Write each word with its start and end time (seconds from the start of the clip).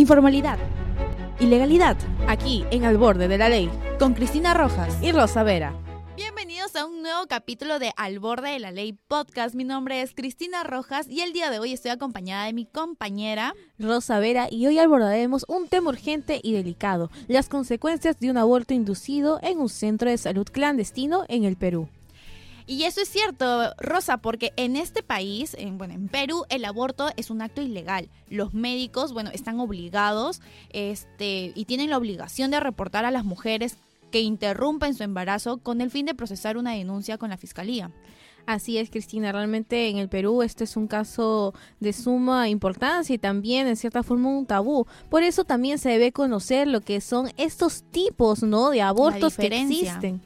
informalidad, 0.00 0.58
ilegalidad, 1.40 1.94
aquí 2.26 2.64
en 2.70 2.86
Al 2.86 2.96
Borde 2.96 3.28
de 3.28 3.36
la 3.36 3.50
Ley, 3.50 3.70
con 3.98 4.14
Cristina 4.14 4.54
Rojas 4.54 4.96
y 5.02 5.12
Rosa 5.12 5.42
Vera. 5.42 5.74
Bienvenidos 6.16 6.74
a 6.74 6.86
un 6.86 7.02
nuevo 7.02 7.26
capítulo 7.28 7.78
de 7.78 7.92
Al 7.98 8.18
Borde 8.18 8.50
de 8.52 8.60
la 8.60 8.70
Ley 8.70 8.94
Podcast. 8.94 9.54
Mi 9.54 9.64
nombre 9.64 10.00
es 10.00 10.14
Cristina 10.14 10.64
Rojas 10.64 11.06
y 11.06 11.20
el 11.20 11.34
día 11.34 11.50
de 11.50 11.58
hoy 11.58 11.74
estoy 11.74 11.90
acompañada 11.90 12.46
de 12.46 12.54
mi 12.54 12.64
compañera 12.64 13.54
Rosa 13.78 14.18
Vera 14.20 14.48
y 14.50 14.66
hoy 14.66 14.78
abordaremos 14.78 15.44
un 15.48 15.68
tema 15.68 15.90
urgente 15.90 16.40
y 16.42 16.54
delicado, 16.54 17.10
las 17.28 17.50
consecuencias 17.50 18.18
de 18.18 18.30
un 18.30 18.38
aborto 18.38 18.72
inducido 18.72 19.38
en 19.42 19.58
un 19.58 19.68
centro 19.68 20.08
de 20.08 20.16
salud 20.16 20.46
clandestino 20.50 21.24
en 21.28 21.44
el 21.44 21.56
Perú. 21.56 21.90
Y 22.70 22.84
eso 22.84 23.00
es 23.00 23.08
cierto, 23.08 23.74
Rosa, 23.78 24.18
porque 24.18 24.52
en 24.54 24.76
este 24.76 25.02
país, 25.02 25.56
en, 25.58 25.76
bueno, 25.76 25.92
en 25.92 26.06
Perú, 26.06 26.44
el 26.50 26.64
aborto 26.64 27.10
es 27.16 27.28
un 27.28 27.42
acto 27.42 27.60
ilegal. 27.60 28.08
Los 28.28 28.54
médicos, 28.54 29.12
bueno, 29.12 29.30
están 29.32 29.58
obligados 29.58 30.40
este, 30.72 31.50
y 31.56 31.64
tienen 31.64 31.90
la 31.90 31.98
obligación 31.98 32.52
de 32.52 32.60
reportar 32.60 33.04
a 33.04 33.10
las 33.10 33.24
mujeres 33.24 33.76
que 34.12 34.20
interrumpen 34.20 34.94
su 34.94 35.02
embarazo 35.02 35.58
con 35.58 35.80
el 35.80 35.90
fin 35.90 36.06
de 36.06 36.14
procesar 36.14 36.56
una 36.56 36.74
denuncia 36.74 37.18
con 37.18 37.30
la 37.30 37.36
fiscalía. 37.36 37.90
Así 38.46 38.78
es, 38.78 38.88
Cristina. 38.88 39.32
Realmente 39.32 39.88
en 39.88 39.98
el 39.98 40.08
Perú 40.08 40.42
este 40.42 40.62
es 40.62 40.76
un 40.76 40.86
caso 40.86 41.54
de 41.80 41.92
suma 41.92 42.48
importancia 42.48 43.12
y 43.12 43.18
también 43.18 43.66
en 43.66 43.74
cierta 43.74 44.04
forma 44.04 44.28
un 44.28 44.46
tabú. 44.46 44.86
Por 45.08 45.24
eso 45.24 45.42
también 45.42 45.78
se 45.78 45.88
debe 45.88 46.12
conocer 46.12 46.68
lo 46.68 46.82
que 46.82 47.00
son 47.00 47.32
estos 47.36 47.82
tipos, 47.90 48.44
¿no? 48.44 48.70
De 48.70 48.80
abortos 48.80 49.36
que 49.36 49.48
existen. 49.48 50.20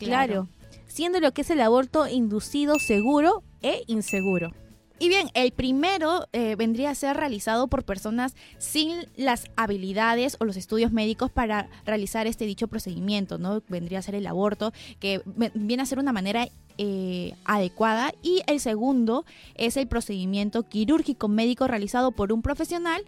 claro 0.00 0.48
siendo 0.86 1.20
lo 1.20 1.32
que 1.32 1.42
es 1.42 1.50
el 1.50 1.60
aborto 1.60 2.06
inducido 2.08 2.78
seguro 2.78 3.42
e 3.62 3.82
inseguro. 3.86 4.52
Y 4.98 5.08
bien, 5.08 5.28
el 5.34 5.52
primero 5.52 6.26
eh, 6.32 6.56
vendría 6.56 6.90
a 6.90 6.94
ser 6.94 7.16
realizado 7.16 7.68
por 7.68 7.84
personas 7.84 8.34
sin 8.56 9.04
las 9.14 9.44
habilidades 9.54 10.38
o 10.40 10.46
los 10.46 10.56
estudios 10.56 10.90
médicos 10.90 11.30
para 11.30 11.68
realizar 11.84 12.26
este 12.26 12.46
dicho 12.46 12.66
procedimiento, 12.66 13.36
¿no? 13.36 13.62
Vendría 13.68 13.98
a 13.98 14.02
ser 14.02 14.14
el 14.14 14.26
aborto, 14.26 14.72
que 14.98 15.20
viene 15.54 15.82
a 15.82 15.86
ser 15.86 15.98
una 15.98 16.14
manera 16.14 16.48
eh, 16.78 17.34
adecuada. 17.44 18.14
Y 18.22 18.40
el 18.46 18.58
segundo 18.58 19.26
es 19.54 19.76
el 19.76 19.86
procedimiento 19.86 20.62
quirúrgico 20.62 21.28
médico 21.28 21.68
realizado 21.68 22.12
por 22.12 22.32
un 22.32 22.40
profesional 22.40 23.02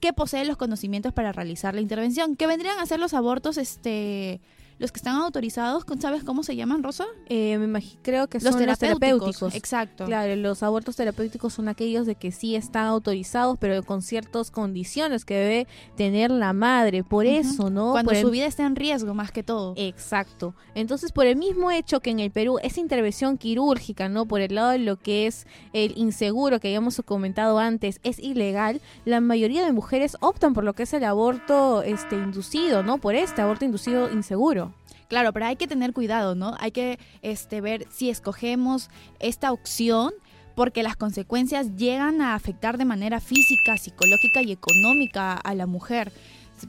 que 0.00 0.12
posee 0.12 0.44
los 0.44 0.56
conocimientos 0.56 1.12
para 1.12 1.30
realizar 1.30 1.72
la 1.72 1.80
intervención, 1.80 2.34
que 2.34 2.48
vendrían 2.48 2.80
a 2.80 2.86
ser 2.86 2.98
los 2.98 3.14
abortos, 3.14 3.58
este 3.58 4.40
los 4.78 4.92
que 4.92 4.98
están 4.98 5.16
autorizados, 5.16 5.84
¿sabes 5.98 6.24
cómo 6.24 6.42
se 6.42 6.56
llaman, 6.56 6.82
Rosa? 6.82 7.04
Eh, 7.26 7.58
me 7.58 7.82
creo 8.02 8.28
que 8.28 8.40
son 8.40 8.66
los 8.66 8.78
terapéuticos. 8.78 9.54
Exacto. 9.54 10.04
Claro, 10.04 10.36
los 10.36 10.62
abortos 10.62 10.96
terapéuticos 10.96 11.52
son 11.52 11.68
aquellos 11.68 12.06
de 12.06 12.14
que 12.14 12.32
sí 12.32 12.54
están 12.54 12.86
autorizados, 12.86 13.58
pero 13.58 13.82
con 13.82 14.02
ciertas 14.02 14.50
condiciones 14.50 15.24
que 15.24 15.34
debe 15.34 15.66
tener 15.96 16.30
la 16.30 16.52
madre. 16.52 17.02
Por 17.02 17.26
eso, 17.26 17.70
¿no? 17.70 17.92
Cuando 17.92 18.14
su 18.14 18.30
vida 18.30 18.46
está 18.46 18.66
en 18.66 18.76
riesgo, 18.76 19.14
más 19.14 19.32
que 19.32 19.42
todo. 19.42 19.74
Exacto. 19.76 20.54
Entonces, 20.74 21.12
por 21.12 21.26
el 21.26 21.36
mismo 21.36 21.70
hecho 21.70 22.00
que 22.00 22.10
en 22.10 22.20
el 22.20 22.30
Perú 22.30 22.58
esa 22.62 22.80
intervención 22.80 23.36
quirúrgica, 23.36 24.08
¿no? 24.08 24.26
Por 24.26 24.40
el 24.40 24.54
lado 24.54 24.70
de 24.70 24.78
lo 24.78 24.96
que 24.96 25.26
es 25.26 25.46
el 25.72 25.96
inseguro 25.96 26.60
que 26.60 26.68
habíamos 26.68 27.00
comentado 27.04 27.58
antes, 27.58 28.00
es 28.04 28.18
ilegal, 28.18 28.80
la 29.04 29.20
mayoría 29.20 29.64
de 29.64 29.72
mujeres 29.72 30.16
optan 30.20 30.54
por 30.54 30.64
lo 30.64 30.74
que 30.74 30.84
es 30.84 30.92
el 30.92 31.04
aborto 31.04 31.82
este 31.82 32.16
inducido, 32.16 32.82
¿no? 32.82 32.98
Por 32.98 33.14
este 33.14 33.42
aborto 33.42 33.64
inducido 33.64 34.10
inseguro. 34.10 34.67
Claro, 35.08 35.32
pero 35.32 35.46
hay 35.46 35.56
que 35.56 35.66
tener 35.66 35.92
cuidado, 35.92 36.34
¿no? 36.34 36.54
Hay 36.60 36.70
que 36.70 36.98
este, 37.22 37.60
ver 37.60 37.86
si 37.90 38.10
escogemos 38.10 38.90
esta 39.20 39.52
opción 39.52 40.12
porque 40.54 40.82
las 40.82 40.96
consecuencias 40.96 41.76
llegan 41.76 42.20
a 42.20 42.34
afectar 42.34 42.78
de 42.78 42.84
manera 42.84 43.20
física, 43.20 43.76
psicológica 43.78 44.42
y 44.42 44.52
económica 44.52 45.34
a 45.34 45.54
la 45.54 45.66
mujer. 45.66 46.12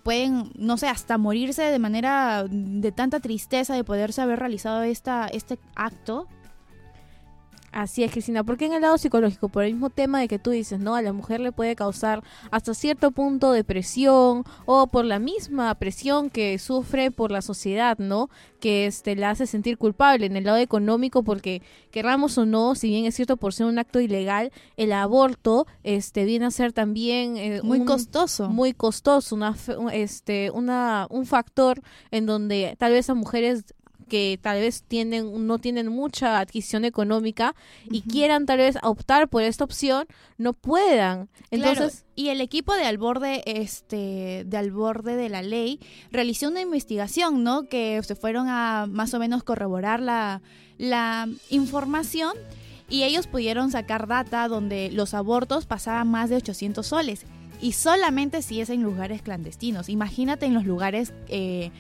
Pueden, 0.04 0.52
no 0.56 0.78
sé, 0.78 0.88
hasta 0.88 1.18
morirse 1.18 1.64
de 1.64 1.80
manera 1.80 2.46
de 2.48 2.92
tanta 2.92 3.20
tristeza 3.20 3.74
de 3.74 3.84
poderse 3.84 4.22
haber 4.22 4.40
realizado 4.40 4.84
esta, 4.84 5.28
este 5.28 5.58
acto 5.76 6.28
Así 7.72 8.04
es, 8.04 8.12
Cristina, 8.12 8.44
porque 8.44 8.66
en 8.66 8.74
el 8.74 8.82
lado 8.82 8.98
psicológico, 8.98 9.50
por 9.50 9.64
el 9.64 9.74
mismo 9.74 9.90
tema 9.90 10.20
de 10.20 10.28
que 10.28 10.40
tú 10.40 10.52
dices, 10.52 10.80
¿no? 10.80 10.96
A 10.96 11.02
la 11.02 11.14
mujer 11.14 11.40
le 11.40 11.52
puede 11.52 11.76
causar 11.76 12.24
hasta 12.52 12.74
cierto 12.74 13.12
punto 13.12 13.52
depresión 13.52 14.44
o 14.66 14.88
por 14.88 15.06
la 15.06 15.20
misma 15.20 15.74
presión 15.76 16.30
que 16.30 16.58
sufre 16.58 17.12
por 17.12 17.32
la 17.32 17.42
sociedad, 17.42 17.98
¿no? 17.98 18.30
Que 18.60 18.88
este, 18.88 19.16
la 19.16 19.30
hace 19.30 19.46
sentir 19.46 19.78
culpable 19.78 20.26
en 20.26 20.36
el 20.36 20.46
lado 20.46 20.58
económico 20.58 21.24
porque, 21.24 21.62
querramos 21.92 22.38
o 22.38 22.46
no, 22.46 22.76
si 22.76 22.90
bien 22.90 23.06
es 23.06 23.16
cierto 23.16 23.38
por 23.38 23.54
ser 23.54 23.68
un 23.68 23.80
acto 23.80 24.00
ilegal, 24.00 24.52
el 24.78 24.92
aborto 24.92 25.68
este, 25.84 26.26
viene 26.26 26.46
a 26.46 26.52
ser 26.52 26.74
también... 26.74 27.38
Eh, 27.38 27.62
muy 27.64 27.86
costoso. 27.86 28.50
Muy 28.50 28.74
costoso, 28.74 29.36
una, 29.36 29.56
este, 29.94 30.52
una, 30.52 31.08
un 31.10 31.26
factor 31.26 31.82
en 32.12 32.26
donde 32.26 32.76
tal 32.78 32.94
vez 32.94 33.10
a 33.10 33.14
mujeres 33.14 33.74
que 34.10 34.40
tal 34.42 34.60
vez 34.60 34.84
tienen, 34.84 35.48
no 35.48 35.60
tienen 35.60 35.88
mucha 35.88 36.40
adquisición 36.40 36.84
económica 36.84 37.56
y 37.90 38.02
quieran 38.02 38.46
tal 38.46 38.58
vez 38.58 38.78
optar 38.84 39.30
por 39.30 39.44
esta 39.44 39.64
opción, 39.64 40.06
no 40.38 40.54
puedan. 40.54 41.30
Entonces, 41.52 42.06
y 42.16 42.30
el 42.30 42.42
equipo 42.42 42.74
de 42.74 42.84
Alborde, 42.84 43.44
este, 43.46 44.44
de 44.46 44.58
Alborde 44.58 45.16
de 45.16 45.30
la 45.30 45.42
Ley, 45.42 45.80
realizó 46.12 46.50
una 46.50 46.62
investigación, 46.62 47.44
¿no? 47.44 47.70
Que 47.70 48.02
se 48.04 48.16
fueron 48.16 48.48
a 48.50 48.88
más 48.90 49.14
o 49.14 49.20
menos 49.20 49.44
corroborar 49.44 50.02
la, 50.02 50.42
la 50.78 51.30
información 51.50 52.34
y 52.90 53.04
ellos 53.04 53.28
pudieron 53.28 53.72
sacar 53.72 54.08
data 54.08 54.48
donde 54.48 54.90
los 54.92 55.14
abortos 55.14 55.66
pasaban 55.66 56.10
más 56.10 56.30
de 56.30 56.38
800 56.38 56.86
soles 56.86 57.26
y 57.62 57.74
solamente 57.74 58.42
si 58.42 58.62
es 58.62 58.70
en 58.70 58.84
lugares 58.84 59.22
clandestinos. 59.22 59.90
Imagínate 59.90 60.46
en 60.46 60.54
los 60.54 60.66
lugares, 60.66 61.14
eh, 61.28 61.72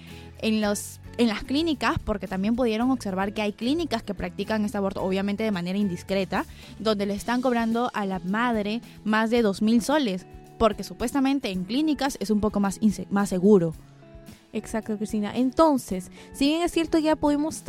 en 0.42 0.62
los 0.62 1.00
en 1.18 1.28
las 1.28 1.44
clínicas, 1.44 1.98
porque 2.00 2.30
también 2.30 2.56
pudieron 2.56 2.92
observar 2.92 3.34
que 3.34 3.42
hay 3.42 3.52
clínicas 3.52 4.02
que 4.04 4.14
practican 4.14 4.64
este 4.64 4.78
aborto, 4.78 5.04
obviamente 5.04 5.44
de 5.44 5.52
manera 5.52 5.78
indiscreta, 5.78 6.46
donde 6.80 7.06
le 7.06 7.14
están 7.14 7.42
cobrando 7.42 7.92
a 7.94 8.06
la 8.06 8.20
madre 8.20 8.82
más 9.04 9.30
de 9.30 9.42
dos 9.42 9.62
mil 9.62 9.82
soles, 9.82 10.26
porque 10.58 10.86
supuestamente 10.86 11.52
en 11.52 11.66
clínicas 11.66 12.18
es 12.22 12.30
un 12.30 12.40
poco 12.40 12.62
más, 12.62 12.80
más 13.10 13.28
seguro. 13.28 13.74
Exacto, 14.52 14.98
Cristina. 14.98 15.32
Entonces, 15.36 16.10
si 16.34 16.48
bien 16.48 16.64
es 16.64 16.72
cierto, 16.72 16.98
ya 16.98 17.16
podemos 17.16 17.64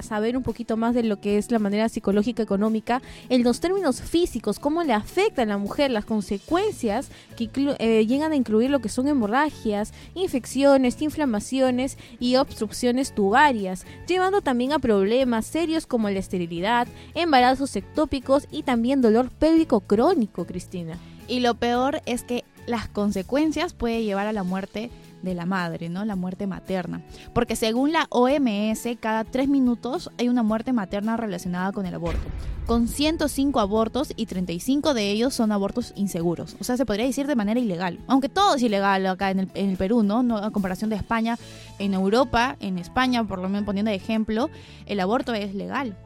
saber 0.00 0.36
un 0.36 0.42
poquito 0.42 0.76
más 0.76 0.92
de 0.92 1.04
lo 1.04 1.20
que 1.20 1.38
es 1.38 1.52
la 1.52 1.60
manera 1.60 1.88
psicológica 1.88 2.42
económica, 2.42 3.02
en 3.28 3.44
los 3.44 3.60
términos 3.60 4.00
físicos, 4.02 4.58
cómo 4.58 4.82
le 4.82 4.94
afecta 4.94 5.42
a 5.42 5.46
la 5.46 5.58
mujer, 5.58 5.92
las 5.92 6.04
consecuencias 6.04 7.08
que 7.36 7.48
eh, 7.78 8.04
llegan 8.06 8.32
a 8.32 8.36
incluir 8.36 8.70
lo 8.70 8.80
que 8.80 8.88
son 8.88 9.06
hemorragias, 9.06 9.92
infecciones, 10.14 11.00
inflamaciones 11.02 11.98
y 12.18 12.34
obstrucciones 12.34 13.14
tubarias, 13.14 13.86
llevando 14.08 14.40
también 14.40 14.72
a 14.72 14.80
problemas 14.80 15.46
serios 15.46 15.86
como 15.86 16.10
la 16.10 16.18
esterilidad, 16.18 16.88
embarazos 17.14 17.76
ectópicos 17.76 18.48
y 18.50 18.64
también 18.64 19.02
dolor 19.02 19.30
pélvico 19.30 19.80
crónico, 19.80 20.46
Cristina. 20.46 20.98
Y 21.28 21.40
lo 21.40 21.54
peor 21.54 22.02
es 22.06 22.24
que 22.24 22.44
las 22.66 22.88
consecuencias 22.88 23.72
puede 23.72 24.02
llevar 24.02 24.26
a 24.26 24.32
la 24.32 24.42
muerte 24.42 24.90
de 25.24 25.34
la 25.34 25.46
madre, 25.46 25.88
¿no? 25.88 26.04
La 26.04 26.16
muerte 26.16 26.46
materna. 26.46 27.02
Porque 27.32 27.56
según 27.56 27.92
la 27.92 28.06
OMS, 28.10 28.86
cada 29.00 29.24
tres 29.24 29.48
minutos 29.48 30.10
hay 30.18 30.28
una 30.28 30.42
muerte 30.42 30.72
materna 30.72 31.16
relacionada 31.16 31.72
con 31.72 31.86
el 31.86 31.94
aborto. 31.94 32.28
Con 32.66 32.88
105 32.88 33.60
abortos 33.60 34.12
y 34.16 34.26
35 34.26 34.94
de 34.94 35.10
ellos 35.10 35.34
son 35.34 35.52
abortos 35.52 35.92
inseguros. 35.96 36.56
O 36.60 36.64
sea, 36.64 36.76
se 36.76 36.86
podría 36.86 37.04
decir 37.04 37.26
de 37.26 37.36
manera 37.36 37.60
ilegal. 37.60 37.98
Aunque 38.06 38.28
todo 38.28 38.54
es 38.54 38.62
ilegal 38.62 39.06
acá 39.06 39.30
en 39.30 39.50
el, 39.54 39.76
Perú, 39.76 40.02
¿no? 40.02 40.22
¿no? 40.22 40.38
A 40.38 40.50
comparación 40.50 40.88
de 40.88 40.96
España, 40.96 41.38
en 41.78 41.92
Europa, 41.92 42.56
en 42.60 42.78
España, 42.78 43.24
por 43.24 43.40
lo 43.40 43.48
menos 43.48 43.66
poniendo 43.66 43.90
de 43.90 43.96
ejemplo, 43.96 44.48
el 44.86 45.00
aborto 45.00 45.34
es 45.34 45.54
legal. 45.54 45.96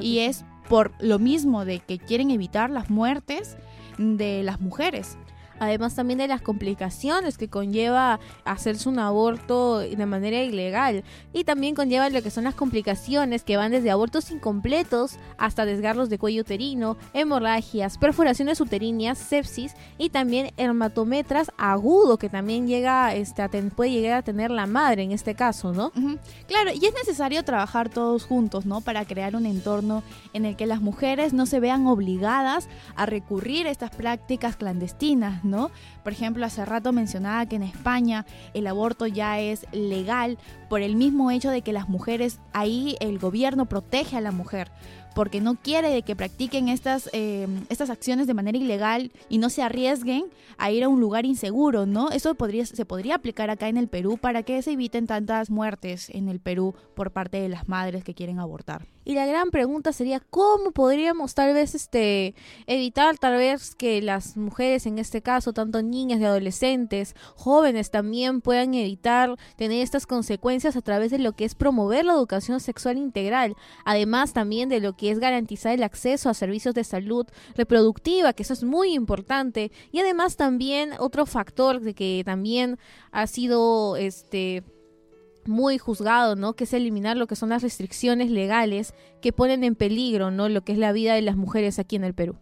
y 0.00 0.18
es 0.18 0.44
por 0.68 0.92
lo 1.00 1.18
mismo 1.18 1.64
de 1.64 1.80
que 1.80 1.98
quieren 1.98 2.30
evitar 2.30 2.70
las 2.70 2.90
muertes 2.90 3.56
de 3.98 4.42
las 4.44 4.60
mujeres 4.60 5.16
además 5.60 5.94
también 5.94 6.18
de 6.18 6.26
las 6.26 6.42
complicaciones 6.42 7.38
que 7.38 7.48
conlleva 7.48 8.18
hacerse 8.44 8.88
un 8.88 8.98
aborto 8.98 9.78
de 9.78 10.06
manera 10.06 10.42
ilegal 10.42 11.04
y 11.32 11.44
también 11.44 11.76
conlleva 11.76 12.10
lo 12.10 12.22
que 12.22 12.30
son 12.30 12.44
las 12.44 12.56
complicaciones 12.56 13.44
que 13.44 13.56
van 13.56 13.70
desde 13.70 13.92
abortos 13.92 14.32
incompletos 14.32 15.16
hasta 15.38 15.64
desgarros 15.64 16.10
de 16.10 16.18
cuello 16.18 16.40
uterino, 16.40 16.96
hemorragias, 17.12 17.98
perforaciones 17.98 18.60
uterinas, 18.60 19.18
sepsis 19.18 19.74
y 19.98 20.10
también 20.10 20.50
hermatometras 20.56 21.52
agudo 21.56 22.18
que 22.18 22.28
también 22.28 22.66
llega 22.66 23.14
este, 23.14 23.48
puede 23.70 23.90
llegar 23.90 24.18
a 24.18 24.22
tener 24.22 24.50
la 24.50 24.66
madre 24.66 25.02
en 25.02 25.12
este 25.12 25.34
caso, 25.34 25.72
¿no? 25.72 25.92
Claro, 26.46 26.70
y 26.72 26.84
es 26.84 26.94
necesario 26.94 27.44
trabajar 27.44 27.88
todos 27.88 28.24
juntos, 28.24 28.66
¿no? 28.66 28.80
Para 28.80 29.04
crear 29.04 29.36
un 29.36 29.46
entorno 29.46 30.02
en 30.32 30.44
el 30.44 30.56
que 30.56 30.66
las 30.66 30.80
mujeres 30.80 31.32
no 31.32 31.46
se 31.46 31.60
vean 31.60 31.86
obligadas 31.86 32.68
a 32.96 33.06
recurrir 33.06 33.66
a 33.66 33.70
estas 33.70 33.90
prácticas 33.90 34.56
clandestinas, 34.56 35.44
por 36.02 36.12
ejemplo, 36.12 36.44
hace 36.46 36.64
rato 36.64 36.92
mencionaba 36.92 37.46
que 37.46 37.56
en 37.56 37.62
España 37.62 38.26
el 38.54 38.66
aborto 38.66 39.06
ya 39.06 39.38
es 39.40 39.66
legal 39.72 40.38
por 40.68 40.82
el 40.82 40.96
mismo 40.96 41.30
hecho 41.30 41.50
de 41.50 41.62
que 41.62 41.72
las 41.72 41.88
mujeres, 41.88 42.38
ahí 42.52 42.96
el 43.00 43.18
gobierno 43.18 43.66
protege 43.66 44.16
a 44.16 44.20
la 44.20 44.32
mujer 44.32 44.70
porque 45.14 45.40
no 45.40 45.56
quiere 45.56 46.02
que 46.02 46.16
practiquen 46.16 46.68
estas, 46.68 47.10
eh, 47.12 47.46
estas 47.68 47.90
acciones 47.90 48.26
de 48.26 48.34
manera 48.34 48.58
ilegal 48.58 49.12
y 49.28 49.38
no 49.38 49.50
se 49.50 49.62
arriesguen 49.62 50.24
a 50.58 50.70
ir 50.70 50.84
a 50.84 50.88
un 50.88 51.00
lugar 51.00 51.26
inseguro, 51.26 51.86
¿no? 51.86 52.10
Eso 52.10 52.36
se 52.64 52.84
podría 52.84 53.14
aplicar 53.14 53.50
acá 53.50 53.68
en 53.68 53.76
el 53.76 53.88
Perú 53.88 54.18
para 54.18 54.42
que 54.42 54.60
se 54.62 54.72
eviten 54.72 55.06
tantas 55.06 55.50
muertes 55.50 56.10
en 56.10 56.28
el 56.28 56.40
Perú 56.40 56.74
por 56.94 57.10
parte 57.10 57.40
de 57.40 57.48
las 57.48 57.68
madres 57.68 58.04
que 58.04 58.14
quieren 58.14 58.38
abortar. 58.38 58.86
Y 59.04 59.14
la 59.14 59.26
gran 59.26 59.50
pregunta 59.50 59.92
sería 59.92 60.20
cómo 60.20 60.72
podríamos 60.72 61.34
tal 61.34 61.54
vez 61.54 61.74
este 61.74 62.34
evitar 62.66 63.18
tal 63.18 63.38
vez 63.38 63.74
que 63.74 64.02
las 64.02 64.36
mujeres 64.36 64.86
en 64.86 64.98
este 64.98 65.22
caso, 65.22 65.52
tanto 65.52 65.82
niñas 65.82 66.20
y 66.20 66.24
adolescentes, 66.24 67.16
jóvenes 67.34 67.90
también 67.90 68.40
puedan 68.40 68.74
evitar 68.74 69.36
tener 69.56 69.82
estas 69.82 70.06
consecuencias 70.06 70.76
a 70.76 70.82
través 70.82 71.10
de 71.10 71.18
lo 71.18 71.32
que 71.32 71.44
es 71.44 71.54
promover 71.54 72.04
la 72.04 72.12
educación 72.12 72.60
sexual 72.60 72.98
integral, 72.98 73.56
además 73.84 74.32
también 74.32 74.68
de 74.68 74.80
lo 74.80 74.92
que 74.92 74.99
es 75.08 75.20
garantizar 75.20 75.72
el 75.72 75.84
acceso 75.84 76.28
a 76.28 76.34
servicios 76.34 76.74
de 76.74 76.82
salud 76.82 77.26
reproductiva, 77.54 78.32
que 78.32 78.42
eso 78.42 78.52
es 78.52 78.64
muy 78.64 78.92
importante, 78.94 79.70
y 79.92 80.00
además 80.00 80.36
también 80.36 80.90
otro 80.98 81.26
factor 81.26 81.80
de 81.80 81.94
que 81.94 82.22
también 82.24 82.76
ha 83.12 83.26
sido 83.28 83.96
este 83.96 84.64
muy 85.46 85.78
juzgado, 85.78 86.36
¿no? 86.36 86.54
Que 86.54 86.64
es 86.64 86.72
eliminar 86.72 87.16
lo 87.16 87.26
que 87.26 87.36
son 87.36 87.48
las 87.48 87.62
restricciones 87.62 88.30
legales 88.30 88.94
que 89.22 89.32
ponen 89.32 89.64
en 89.64 89.74
peligro, 89.74 90.30
¿no? 90.30 90.48
Lo 90.48 90.62
que 90.62 90.72
es 90.72 90.78
la 90.78 90.92
vida 90.92 91.14
de 91.14 91.22
las 91.22 91.36
mujeres 91.36 91.78
aquí 91.78 91.96
en 91.96 92.04
el 92.04 92.14
Perú. 92.14 92.36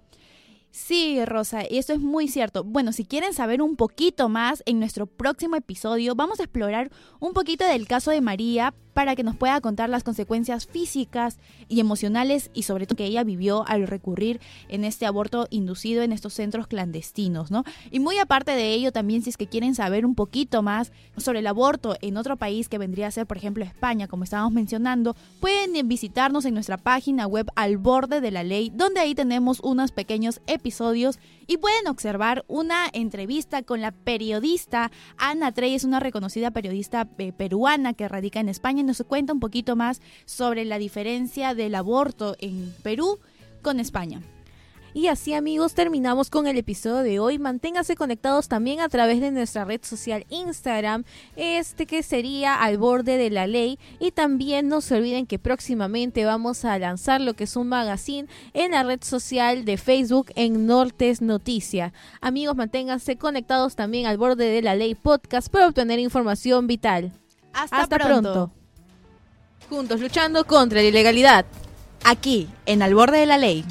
Sí, 0.70 1.24
Rosa, 1.24 1.62
y 1.68 1.78
eso 1.78 1.92
es 1.92 1.98
muy 1.98 2.28
cierto. 2.28 2.62
Bueno, 2.62 2.92
si 2.92 3.04
quieren 3.04 3.32
saber 3.32 3.62
un 3.62 3.76
poquito 3.76 4.28
más, 4.28 4.62
en 4.66 4.78
nuestro 4.78 5.06
próximo 5.06 5.56
episodio 5.56 6.14
vamos 6.14 6.40
a 6.40 6.44
explorar 6.44 6.90
un 7.20 7.32
poquito 7.32 7.64
del 7.64 7.88
caso 7.88 8.10
de 8.10 8.20
María 8.20 8.74
para 8.98 9.14
que 9.14 9.22
nos 9.22 9.36
pueda 9.36 9.60
contar 9.60 9.88
las 9.88 10.02
consecuencias 10.02 10.66
físicas 10.66 11.38
y 11.68 11.78
emocionales 11.78 12.50
y 12.52 12.64
sobre 12.64 12.84
todo 12.84 12.96
que 12.96 13.04
ella 13.04 13.22
vivió 13.22 13.64
al 13.68 13.86
recurrir 13.86 14.40
en 14.68 14.82
este 14.82 15.06
aborto 15.06 15.46
inducido 15.50 16.02
en 16.02 16.10
estos 16.10 16.32
centros 16.32 16.66
clandestinos, 16.66 17.52
¿no? 17.52 17.62
Y 17.92 18.00
muy 18.00 18.18
aparte 18.18 18.50
de 18.50 18.72
ello, 18.72 18.90
también 18.90 19.22
si 19.22 19.30
es 19.30 19.36
que 19.36 19.46
quieren 19.46 19.76
saber 19.76 20.04
un 20.04 20.16
poquito 20.16 20.62
más 20.62 20.90
sobre 21.16 21.38
el 21.38 21.46
aborto 21.46 21.94
en 22.00 22.16
otro 22.16 22.36
país 22.36 22.68
que 22.68 22.76
vendría 22.76 23.06
a 23.06 23.12
ser, 23.12 23.24
por 23.24 23.36
ejemplo, 23.36 23.62
España, 23.62 24.08
como 24.08 24.24
estábamos 24.24 24.52
mencionando, 24.52 25.14
pueden 25.38 25.86
visitarnos 25.86 26.44
en 26.44 26.54
nuestra 26.54 26.76
página 26.76 27.28
web 27.28 27.46
al 27.54 27.76
borde 27.76 28.20
de 28.20 28.32
la 28.32 28.42
ley, 28.42 28.72
donde 28.74 28.98
ahí 28.98 29.14
tenemos 29.14 29.60
unos 29.60 29.92
pequeños 29.92 30.40
episodios 30.48 31.20
y 31.46 31.58
pueden 31.58 31.86
observar 31.86 32.44
una 32.48 32.86
entrevista 32.92 33.62
con 33.62 33.80
la 33.80 33.92
periodista 33.92 34.90
Ana 35.18 35.52
Trey, 35.52 35.76
es 35.76 35.84
una 35.84 36.00
reconocida 36.00 36.50
periodista 36.50 37.08
eh, 37.18 37.32
peruana 37.32 37.94
que 37.94 38.08
radica 38.08 38.40
en 38.40 38.48
España 38.48 38.87
nos 38.88 39.02
cuenta 39.06 39.32
un 39.32 39.40
poquito 39.40 39.76
más 39.76 40.00
sobre 40.24 40.64
la 40.64 40.78
diferencia 40.78 41.54
del 41.54 41.76
aborto 41.76 42.34
en 42.40 42.74
Perú 42.82 43.20
con 43.62 43.78
España. 43.78 44.20
Y 44.94 45.08
así 45.08 45.34
amigos 45.34 45.74
terminamos 45.74 46.30
con 46.30 46.46
el 46.46 46.56
episodio 46.56 47.02
de 47.02 47.20
hoy. 47.20 47.38
Manténganse 47.38 47.94
conectados 47.94 48.48
también 48.48 48.80
a 48.80 48.88
través 48.88 49.20
de 49.20 49.30
nuestra 49.30 49.64
red 49.64 49.80
social 49.84 50.26
Instagram, 50.30 51.04
este 51.36 51.86
que 51.86 52.02
sería 52.02 52.60
al 52.60 52.78
borde 52.78 53.16
de 53.16 53.30
la 53.30 53.46
ley. 53.46 53.78
Y 54.00 54.10
también 54.12 54.68
no 54.68 54.80
se 54.80 54.96
olviden 54.96 55.26
que 55.26 55.38
próximamente 55.38 56.24
vamos 56.24 56.64
a 56.64 56.78
lanzar 56.78 57.20
lo 57.20 57.34
que 57.34 57.44
es 57.44 57.54
un 57.54 57.68
magazine 57.68 58.28
en 58.54 58.72
la 58.72 58.82
red 58.82 59.00
social 59.02 59.64
de 59.64 59.76
Facebook 59.76 60.32
en 60.34 60.66
Nortes 60.66 61.20
Noticia. 61.20 61.92
Amigos, 62.20 62.56
manténganse 62.56 63.16
conectados 63.16 63.76
también 63.76 64.06
al 64.06 64.16
borde 64.16 64.46
de 64.46 64.62
la 64.62 64.74
ley 64.74 64.94
podcast 64.94 65.48
para 65.48 65.68
obtener 65.68 65.98
información 65.98 66.66
vital. 66.66 67.12
Hasta, 67.52 67.98
pronto. 67.98 68.52
Juntos 69.68 70.00
luchando 70.00 70.44
contra 70.44 70.80
la 70.80 70.88
ilegalidad. 70.88 71.44
Aquí, 72.04 72.48
en 72.64 72.82
Al 72.82 72.94
borde 72.94 73.18
de 73.18 73.26
la 73.26 73.36
ley. 73.36 73.64